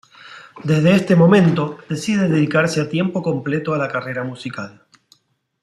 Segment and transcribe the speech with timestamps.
[0.63, 4.81] Desde este momento decide dedicarse a tiempo completo a la carrera musical.